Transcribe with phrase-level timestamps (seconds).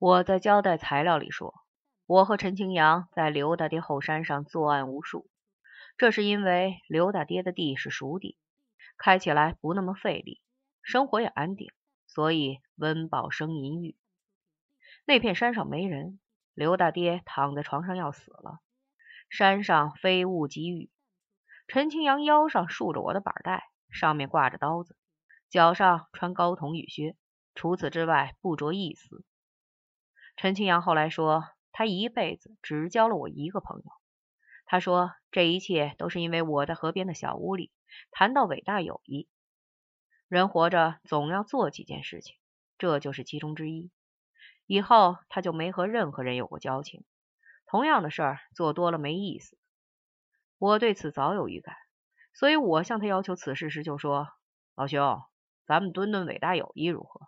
[0.00, 1.52] 我在交代材料里说，
[2.06, 5.28] 我和陈清扬在刘大爹后山上作案无数，
[5.96, 8.38] 这是因为刘大爹的地是熟地，
[8.96, 10.40] 开起来不那么费力，
[10.82, 11.72] 生活也安定，
[12.06, 13.96] 所以温饱生淫欲。
[15.04, 16.20] 那片山上没人，
[16.54, 18.60] 刘大爹躺在床上要死了，
[19.28, 20.92] 山上飞雾积雨，
[21.66, 24.96] 陈清扬腰上束着我的板带，上面挂着刀子，
[25.50, 27.16] 脚上穿高筒雨靴，
[27.56, 29.24] 除此之外不着一丝。
[30.40, 31.42] 陈清扬后来说，
[31.72, 33.84] 他一辈子只交了我一个朋友。
[34.66, 37.72] 他说，这一切都是因为我在河边的小屋里
[38.12, 39.28] 谈到伟大友谊。
[40.28, 42.36] 人活着总要做几件事情，
[42.78, 43.90] 这就是其中之一。
[44.64, 47.04] 以后他就没和任何人有过交情。
[47.66, 49.58] 同样的事儿做多了没意思。
[50.58, 51.74] 我对此早有预感，
[52.32, 54.28] 所以我向他要求此事时就说
[54.76, 55.20] ：“老兄，
[55.66, 57.26] 咱们蹲蹲伟大友谊如何？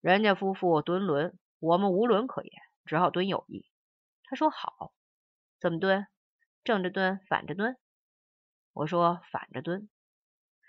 [0.00, 2.52] 人家夫妇蹲轮。”我们无伦可言，
[2.84, 3.66] 只好蹲友谊。
[4.24, 4.92] 他说好，
[5.60, 6.06] 怎么蹲？
[6.62, 7.76] 正着蹲，反着蹲？
[8.72, 9.88] 我说反着蹲。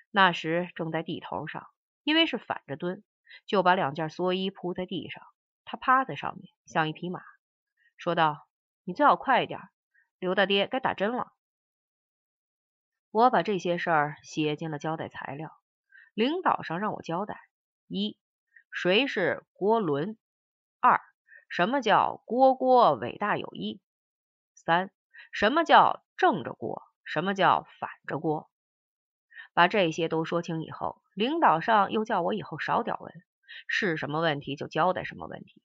[0.10, 1.68] 那时正在地头上，
[2.04, 3.04] 因为是反着蹲，
[3.46, 5.24] 就把两件蓑衣铺在地上，
[5.64, 7.22] 他趴在上面，像一匹马，
[7.98, 8.48] 说道
[8.84, 9.60] ：“你最好快一点，
[10.18, 11.34] 刘大爹该打针了。”
[13.12, 15.52] 我把这些事儿写进了交代材料，
[16.16, 17.40] 领导上让我交代：
[17.88, 18.18] 一，
[18.72, 20.18] 谁是郭伦？
[21.50, 23.82] 什么叫锅锅伟大友谊？
[24.54, 24.92] 三，
[25.32, 26.84] 什么叫正着锅？
[27.04, 28.50] 什么叫反着锅？
[29.54, 33.14] 把这些都说清以后，领导上又叫我以后少屌问，
[33.68, 35.62] 是什么问题就交代什么问题。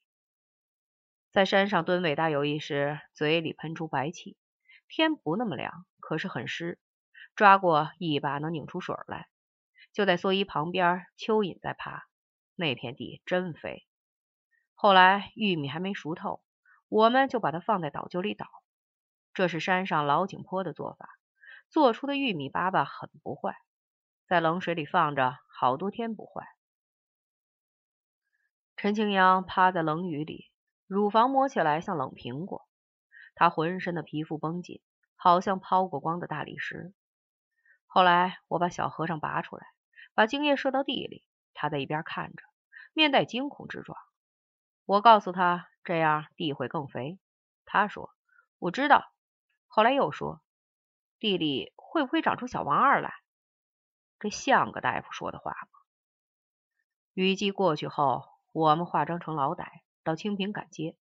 [1.30, 4.38] 在山上蹲伟大友谊时，嘴里喷出白气，
[4.88, 6.78] 天不那么凉，可是很湿，
[7.36, 9.28] 抓过一把能拧出水来。
[9.92, 12.06] 就在蓑衣旁边，蚯蚓在爬，
[12.54, 13.86] 那片地真肥。
[14.84, 16.42] 后来玉米还没熟透，
[16.90, 18.46] 我们就把它放在倒臼里捣。
[19.32, 21.08] 这是山上老井坡的做法，
[21.70, 23.56] 做出的玉米粑粑很不坏，
[24.26, 26.46] 在冷水里放着好多天不坏。
[28.76, 30.50] 陈清扬趴在冷雨里，
[30.86, 32.68] 乳房摸起来像冷苹果，
[33.34, 34.82] 他浑身的皮肤绷紧，
[35.16, 36.92] 好像抛过光的大理石。
[37.86, 39.66] 后来我把小和尚拔出来，
[40.12, 41.24] 把精液射到地里，
[41.54, 42.44] 他在一边看着，
[42.92, 43.96] 面带惊恐之状。
[44.86, 47.18] 我告诉他，这样地会更肥。
[47.64, 48.10] 他说
[48.60, 49.10] ：“我知道。”
[49.66, 50.42] 后来又说
[51.18, 53.14] ：“地里会不会长出小王二来？”
[54.20, 55.68] 这像个大夫说的话吗？
[57.14, 59.66] 雨季过去后，我们化妆成老歹
[60.02, 60.98] 到清平赶街。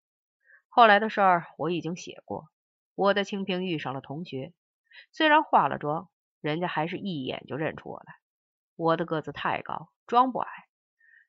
[0.70, 2.50] 后来的事儿我已经写过。
[2.96, 4.54] 我在清平遇上了同学，
[5.12, 6.10] 虽然化了妆，
[6.42, 8.16] 人家还是一眼就认出我来。
[8.76, 10.50] 我的个子太高，装不矮。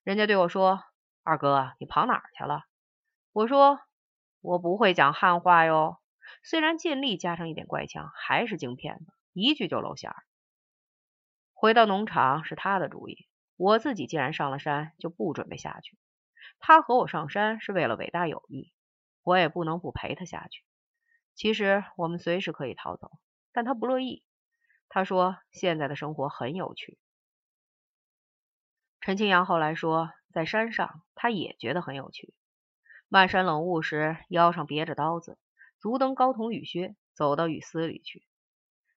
[0.02, 0.82] 人家对我说。
[1.28, 2.64] 二哥，你跑哪儿去了？
[3.32, 3.80] 我说
[4.40, 5.98] 我不会讲汉话哟，
[6.42, 10.16] 虽然尽力加上一点怪腔，还是京片子，一句就露馅儿。
[11.52, 15.98] 回到农场是他的主意，我自己既然上了山，就不准备下去。
[16.60, 18.72] 他和我上山是为了伟大友谊，
[19.22, 20.64] 我也不能不陪他下去。
[21.34, 23.10] 其实我们随时可以逃走，
[23.52, 24.24] 但他不乐意。
[24.88, 26.98] 他说现在的生活很有趣。
[29.02, 30.10] 陈清扬后来说。
[30.32, 32.34] 在山上，他也觉得很有趣。
[33.08, 35.38] 漫山冷雾时，腰上别着刀子，
[35.80, 38.26] 足蹬高筒雨靴，走到雨丝里去。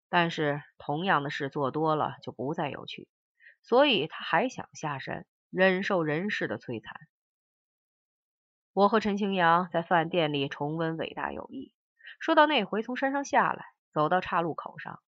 [0.09, 3.07] 但是，同样的事做多了，就不再有趣。
[3.61, 6.93] 所以，他还想下山，忍受人世的摧残。
[8.73, 11.73] 我和陈清扬在饭店里重温伟大友谊，
[12.19, 15.01] 说到那回从山上下来，走到岔路口上，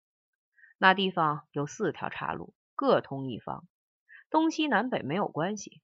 [0.77, 3.67] 那地方有四条岔路，各通一方，
[4.29, 5.81] 东西南北没有关系。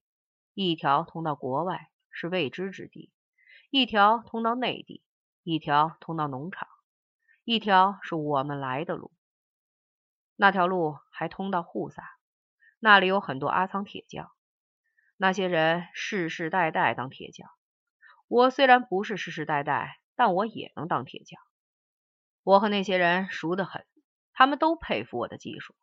[0.62, 3.10] 一条通到国外是未知之地，
[3.70, 5.02] 一条通到内地，
[5.42, 6.68] 一条通到农场，
[7.44, 9.10] 一条是我们来的路。
[10.36, 12.04] 那条路还通到户撒，
[12.78, 14.30] 那里有很多阿仓铁匠，
[15.16, 17.48] 那些人世世代代当铁匠。
[18.28, 21.40] 我虽然不是世世代代，但我也能当铁匠。
[22.42, 23.86] 我和那些人熟得很，
[24.34, 25.74] 他们都佩服我的技术。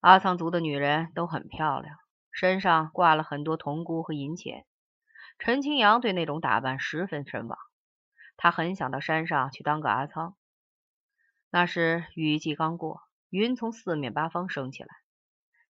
[0.00, 1.98] 阿仓族的女人都很漂亮。
[2.32, 4.66] 身上挂了很多铜箍和银钱，
[5.38, 7.58] 陈清扬对那种打扮十分神往，
[8.36, 10.34] 他很想到山上去当个阿仓。
[11.50, 14.88] 那时雨季刚过，云从四面八方升起来，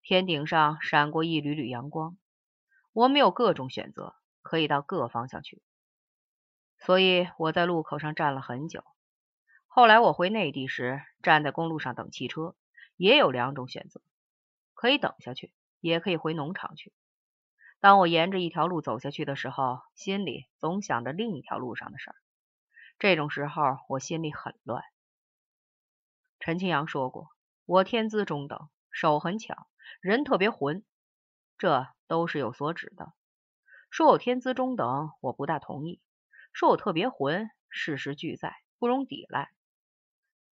[0.03, 2.19] 天顶上闪过一缕缕阳光。
[2.93, 5.63] 我们有各种选择，可以到各方向去，
[6.79, 8.85] 所以我在路口上站了很久。
[9.67, 12.55] 后来我回内地时，站在公路上等汽车，
[12.97, 14.03] 也有两种选择，
[14.75, 15.55] 可以等下去。
[15.81, 16.93] 也可以回农场去。
[17.81, 22.17] 当我沿着一条路走下去的时候，心里总想着另一条路上的事儿。
[22.99, 24.85] 这种时候，我心里很乱。
[26.39, 27.29] 陈清扬说过，
[27.65, 29.69] 我天资中等，手很巧，
[30.01, 30.85] 人特别浑，
[31.57, 33.13] 这都是有所指的。
[33.91, 36.01] 说我天资中等，我不大同意；
[36.53, 39.51] 说我特别浑，事实俱在，不容抵赖。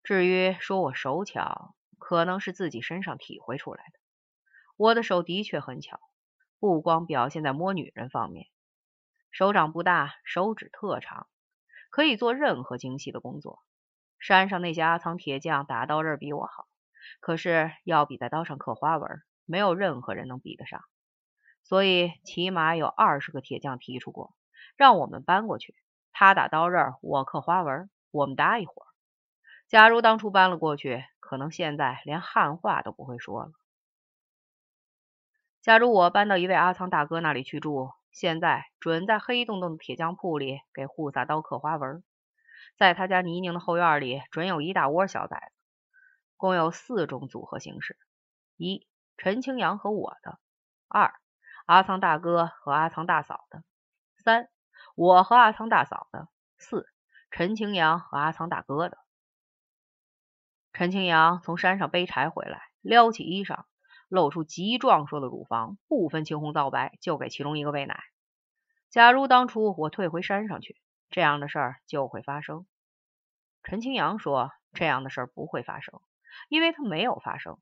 [0.03, 4.01] 至于说我手巧，可能是自己身上体会出来的。
[4.79, 6.01] 我的手的确很巧。
[6.61, 8.47] 不光表现在摸女人方面，
[9.31, 11.27] 手掌不大，手指特长，
[11.91, 13.61] 可以做任何精细的工作。
[14.21, 16.67] 山上那些阿藏铁匠打刀刃比我好，
[17.21, 20.81] 可是要比在刀上刻花纹，没有任何人能比得上。
[21.65, 24.33] 所以起码有二十个铁匠提出过，
[24.77, 25.75] 让我们搬过去，
[26.13, 28.87] 他打刀刃，我刻花纹，我们搭一伙。
[29.69, 33.51] 假如当初搬了过去，可能现在连汉话都不会说了。
[35.69, 42.03] 假如我搬到一位阿仓大哥那里去住，现在准在黑洞洞的铁匠铺里给护萨刀刻花纹，
[42.79, 45.53] 在他家泥泞的后院里准有一大窝小崽子，
[46.39, 47.99] 共有四种组合形式：
[48.57, 48.89] 一、
[49.19, 50.39] 陈清扬和我的；
[50.89, 51.13] 二、
[51.67, 53.59] 阿仓大哥和阿仓大嫂的；
[54.25, 54.49] 三、
[54.95, 56.87] 我和阿仓大嫂的；四、
[57.31, 58.97] 陈清扬和阿仓大哥的。
[60.73, 63.65] 陈清扬从山上背柴回来，撩起衣裳。
[64.09, 68.03] 露出极壮硕的乳房，不分青红皂白，就给其中一个喂奶。
[68.91, 72.67] 假如当初我退回山上去，这样的事儿就会发生。
[73.63, 76.01] 陈清扬说，这样的事儿不会发生，
[76.49, 77.59] 因为他没有发生。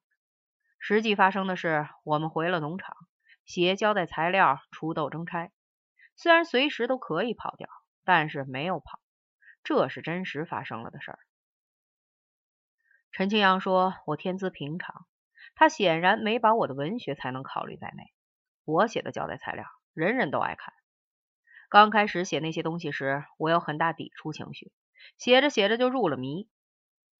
[0.78, 2.96] 实际发生的是，我们回了农场，
[3.44, 5.50] 写交代材料，出斗争差。
[6.14, 7.68] 虽然随时都可以跑掉，
[8.04, 9.00] 但是没有跑，
[9.64, 11.18] 这是真实发生了的事儿。
[13.10, 15.06] 陈清扬说，我天资平常。
[15.56, 18.12] 他显然没把我的文学才能考虑在内。
[18.64, 19.64] 我写的交代材料，
[19.94, 20.74] 人人都爱看。
[21.70, 24.70] 刚开始写那些东西时，我有很大抵触情绪，
[25.16, 26.48] 写着写着就入了迷。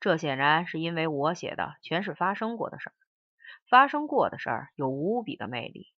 [0.00, 2.94] 这显然是因为我写的全是发生过的事儿，
[3.71, 5.93] 发生过的事儿有无比的魅力。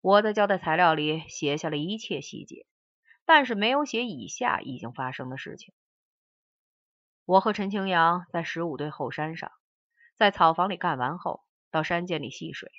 [0.00, 2.66] 我的交代材料里写下了一切细节，
[3.24, 5.72] 但是没有写以下已经发生的事情。
[7.24, 9.52] 我和陈清扬在十五队后山上。
[10.16, 12.70] 在草房里干完后，到山涧里戏水。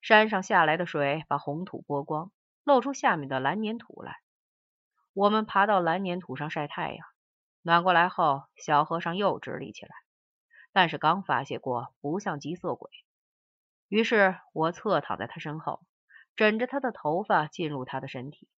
[0.00, 2.30] 山上下来的水把红土剥光，
[2.62, 4.16] 露出下面的蓝粘土来。
[5.12, 7.06] 我们爬到蓝粘土上晒太阳。
[7.62, 9.90] 暖过来后，小和尚又直立起来，
[10.72, 12.90] 但是刚发泄过，不像急色鬼。
[13.88, 15.82] 于是我侧躺在他身后，
[16.36, 18.48] 枕着他的头发进入他的身体。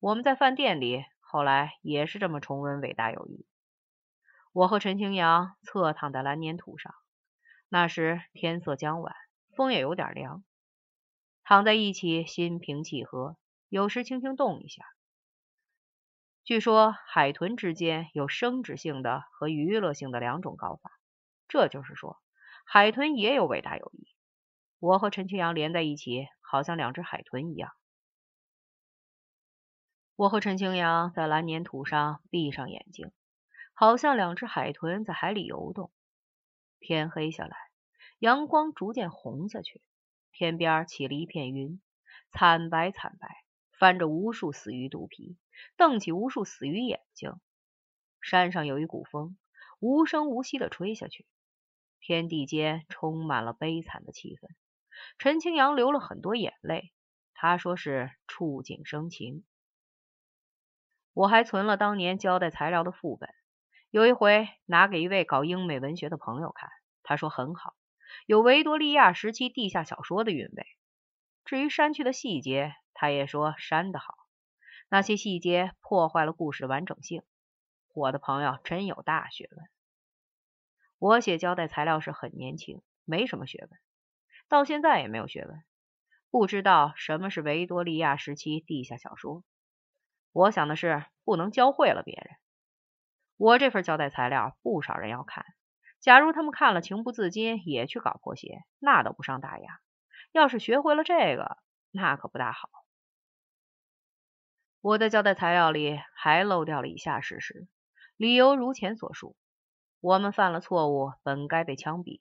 [0.00, 3.46] 我们在饭店里后来也是这么重温伟大友谊。
[4.52, 6.94] 我和陈清扬侧躺在蓝粘土上。
[7.70, 9.14] 那时天色将晚，
[9.54, 10.42] 风也有点凉，
[11.44, 13.36] 躺在一起心平气和，
[13.68, 14.84] 有时轻轻动一下。
[16.44, 20.90] 据说海豚之间有生殖性的和娱乐性的两种搞法，
[21.46, 22.16] 这就是说
[22.64, 24.08] 海豚也有伟大友谊。
[24.78, 27.72] 我和陈清扬连在一起，好像两只海豚一样。
[30.16, 33.12] 我和陈清扬在蓝粘土上闭上眼睛，
[33.74, 35.90] 好像两只海豚在海里游动。
[36.80, 37.56] 天黑下来，
[38.18, 39.82] 阳光逐渐红下去，
[40.32, 41.80] 天边起了一片云，
[42.30, 43.28] 惨白惨白，
[43.72, 45.36] 翻着无数死鱼肚皮，
[45.76, 47.34] 瞪起无数死鱼眼睛。
[48.20, 49.36] 山上有一股风，
[49.80, 51.26] 无声无息的吹下去，
[52.00, 54.48] 天地间充满了悲惨的气氛。
[55.18, 56.92] 陈清扬流了很多眼泪，
[57.32, 59.44] 他说是触景生情。
[61.12, 63.28] 我还存了当年交代材料的副本。
[63.90, 66.68] 有一回拿给一位搞英美文学的朋友看，
[67.02, 67.74] 他说很好，
[68.26, 70.66] 有维多利亚时期地下小说的韵味。
[71.46, 74.14] 至于删去的细节，他也说删得好，
[74.90, 77.22] 那些细节破坏了故事完整性。
[77.94, 79.66] 我的朋友真有大学问。
[80.98, 83.80] 我写交代材料时很年轻，没什么学问，
[84.48, 85.64] 到现在也没有学问，
[86.30, 89.44] 不知道什么是维多利亚时期地下小说。
[90.32, 92.36] 我想的是不能教会了别人。
[93.38, 95.46] 我这份交代材料不少人要看，
[96.00, 99.78] 假如他们看了情不自禁也去搞破鞋，那都不伤大雅。
[100.32, 101.56] 要是学会了这个，
[101.92, 102.68] 那可不大好。
[104.80, 107.68] 我的交代材料里还漏掉了以下事实，
[108.16, 109.36] 理由如前所述：
[110.00, 112.20] 我们犯了错误，本该被枪毙。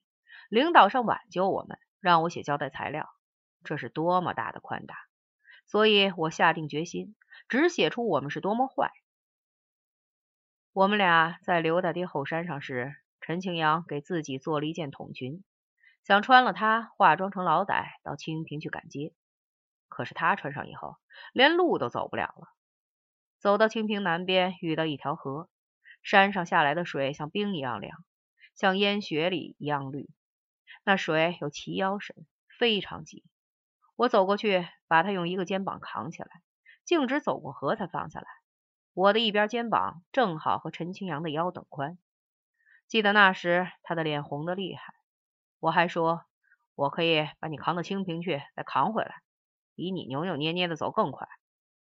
[0.50, 3.10] 领导上挽救我们，让我写交代材料，
[3.64, 4.96] 这是多么大的宽大！
[5.66, 7.16] 所以我下定决心，
[7.50, 8.92] 只写出我们是多么坏。
[10.78, 15.44] 我们俩在刘大爹后山上时，陈清扬给自己做了一件筒裙，
[16.04, 19.12] 想穿了它化妆成老歹到清平去赶街。
[19.88, 20.98] 可是他穿上以后，
[21.34, 22.54] 连路都走不了了。
[23.40, 25.50] 走到清平南边，遇到一条河，
[26.04, 27.98] 山上下来的水像冰一样凉，
[28.54, 30.08] 像烟雪里一样绿。
[30.84, 32.16] 那水有齐腰深，
[32.60, 33.24] 非常急。
[33.96, 36.30] 我走过去，把他用一个肩膀扛起来，
[36.86, 38.28] 径直走过河才放下来。
[38.98, 42.00] 我的一边肩膀正好和陈清扬的腰等宽。
[42.88, 44.96] 记得那时他的脸红的厉害，
[45.60, 46.26] 我还说
[46.74, 49.22] 我可以把你扛到清平去，再扛回来，
[49.76, 51.28] 比你扭扭捏捏的走更快。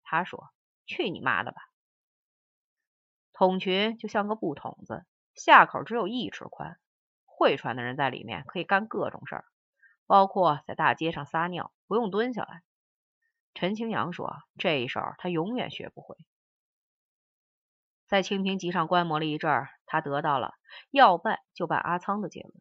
[0.02, 0.50] 他说。
[0.86, 1.62] 去你妈的吧！
[3.32, 6.78] 筒裙就像个布筒子，下口只有一尺宽，
[7.26, 9.46] 会穿的人在里面可以干各种事儿，
[10.06, 12.64] 包括在大街上撒尿，不用蹲下来。
[13.54, 16.18] 陈清扬说：“这一手他永远学不会。”
[18.14, 20.54] 在清平集上观摩了一阵儿，他得到了
[20.92, 22.54] 要办就办阿仓的结论。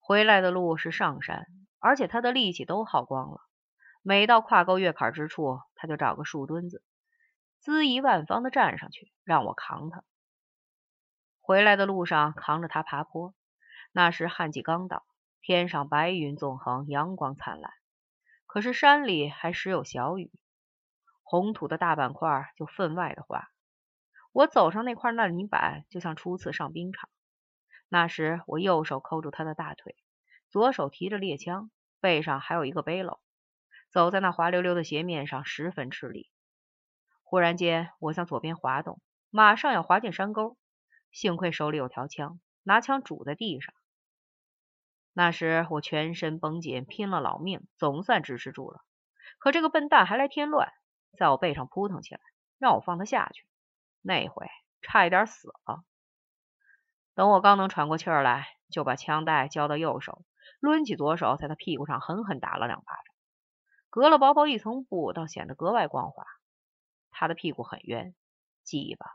[0.00, 1.46] 回来的路是上山，
[1.78, 3.40] 而且他的力气都耗光了，
[4.02, 6.82] 每到跨沟越坎之处，他就找个树墩子。
[7.64, 10.04] 恣意万方的站上去，让我扛他。
[11.40, 13.34] 回来的路上扛着他爬坡，
[13.92, 15.06] 那时旱季刚到，
[15.40, 17.72] 天上白云纵横，阳光灿烂。
[18.44, 20.30] 可是山里还时有小雨，
[21.22, 23.48] 红土的大板块就分外的滑。
[24.34, 27.08] 我走上那块烂泥板，就像初次上冰场。
[27.88, 29.94] 那时我右手扣住他的大腿，
[30.50, 33.20] 左手提着猎枪，背上还有一个背篓，
[33.90, 36.32] 走在那滑溜溜的斜面上，十分吃力。
[37.22, 39.00] 忽然间，我向左边滑动，
[39.30, 40.56] 马上要滑进山沟。
[41.12, 43.72] 幸亏手里有条枪，拿枪拄在地上。
[45.12, 48.80] 那时我全身绷紧，拼了老命，总算支持住了。
[49.38, 50.72] 可这个笨蛋还来添乱，
[51.16, 52.20] 在我背上扑腾起来，
[52.58, 53.46] 让我放他下去。
[54.06, 54.46] 那回
[54.82, 55.82] 差一点死了。
[57.14, 60.24] 等我刚能喘过气儿来，就把枪带交到右手，
[60.60, 63.14] 抡起左手，在他屁股上狠狠打了两巴掌。
[63.88, 66.24] 隔了薄薄一层布，倒显得格外光滑。
[67.10, 68.14] 他的屁股很圆，
[68.62, 69.06] 鸡巴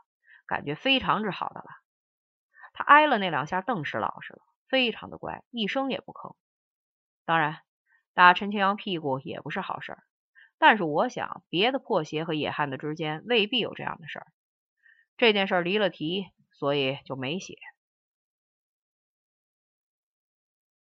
[0.46, 1.66] 感觉非常之好的了。
[2.72, 6.34] 他挨了那两下，顿时老实了，非常的乖，一声也不吭。
[7.24, 7.60] 当然，
[8.12, 9.96] 打陈清扬屁股也不是好事，
[10.58, 14.26] 但是我想，别的破鞋和野汉子之间未必有这样的事儿。
[15.20, 17.58] 这件事离了题，所以就没写。